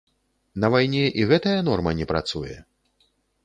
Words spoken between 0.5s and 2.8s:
На вайне і гэтая норма не працуе?